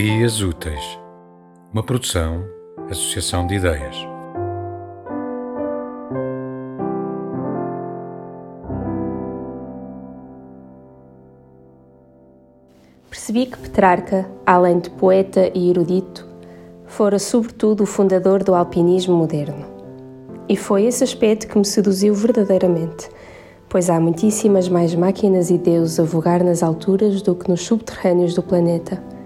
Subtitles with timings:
[0.00, 0.96] Ideias Úteis,
[1.72, 2.44] uma produção,
[2.88, 3.96] associação de ideias.
[13.10, 16.24] Percebi que Petrarca, além de poeta e erudito,
[16.86, 19.66] fora sobretudo o fundador do alpinismo moderno.
[20.48, 23.10] E foi esse aspecto que me seduziu verdadeiramente,
[23.68, 28.32] pois há muitíssimas mais máquinas e deuses a vogar nas alturas do que nos subterrâneos
[28.32, 29.17] do planeta.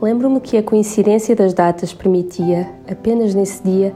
[0.00, 3.94] Lembro-me que a coincidência das datas permitia, apenas nesse dia,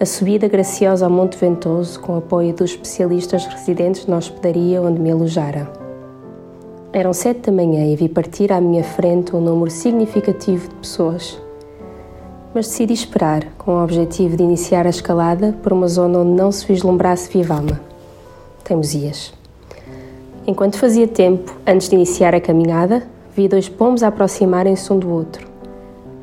[0.00, 5.10] a subida graciosa ao Monte Ventoso com apoio dos especialistas residentes na hospedaria onde me
[5.10, 5.70] alojara.
[6.92, 11.40] Eram sete da manhã e vi partir à minha frente um número significativo de pessoas.
[12.54, 16.50] Mas decidi esperar, com o objetivo de iniciar a escalada por uma zona onde não
[16.50, 17.92] se vislumbrasse viva alma
[18.64, 19.32] teimosias.
[20.46, 25.48] Enquanto fazia tempo, antes de iniciar a caminhada, vi dois pombos aproximarem-se um do outro.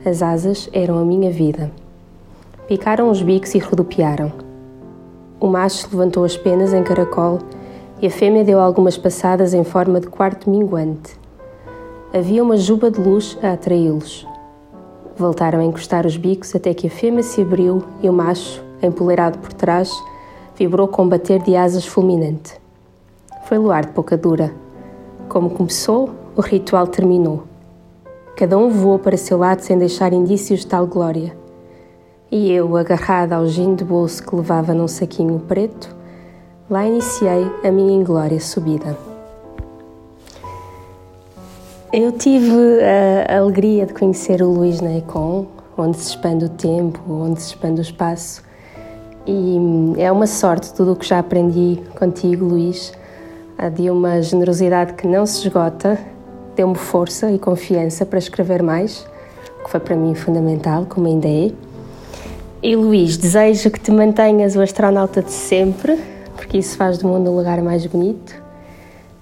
[0.05, 1.71] As asas eram a minha vida.
[2.67, 4.31] Picaram os bicos e rodopiaram.
[5.39, 7.39] O macho levantou as penas em caracol
[8.01, 11.17] e a fêmea deu algumas passadas em forma de quarto minguante.
[12.13, 14.27] Havia uma juba de luz a atraí-los.
[15.17, 19.37] Voltaram a encostar os bicos até que a fêmea se abriu e o macho, empoleirado
[19.39, 19.91] por trás,
[20.55, 22.53] vibrou com bater de asas fulminante.
[23.45, 24.53] Foi luar de pouca dura.
[25.27, 27.43] Como começou, o ritual terminou.
[28.37, 31.35] Cada um voou para seu lado sem deixar indícios de tal glória.
[32.31, 35.93] E eu, agarrada ao gin de bolso que levava num saquinho preto,
[36.69, 38.97] lá iniciei a minha inglória subida.
[41.91, 42.53] Eu tive
[43.27, 45.45] a alegria de conhecer o Luís na Econ,
[45.77, 48.41] onde se expande o tempo, onde se expande o espaço,
[49.27, 52.93] e hum, é uma sorte tudo o que já aprendi contigo, Luís.
[53.75, 55.99] De uma generosidade que não se esgota,
[56.59, 59.07] deu-me força e confiança para escrever mais,
[59.63, 61.51] que foi para mim fundamental, como ainda é.
[62.61, 65.97] E Luís, desejo que te mantenhas o astronauta de sempre,
[66.35, 68.35] porque isso faz do mundo um lugar mais bonito.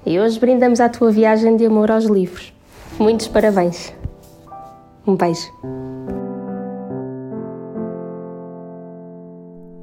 [0.03, 2.51] E hoje brindamos à tua viagem de amor aos livros.
[2.97, 3.93] Muitos parabéns.
[5.05, 5.47] Um beijo.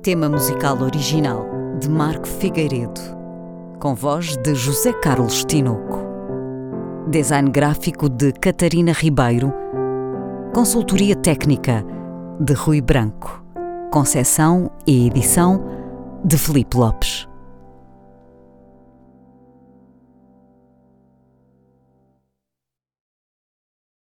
[0.02, 1.46] Tema musical original
[1.78, 3.00] de Marco Figueiredo,
[3.78, 6.03] com voz de José Carlos Tinoco.
[7.08, 9.52] Design gráfico de Catarina Ribeiro.
[10.54, 11.84] Consultoria técnica
[12.40, 13.44] de Rui Branco.
[13.92, 15.62] Concessão e edição
[16.24, 17.28] de Felipe Lopes.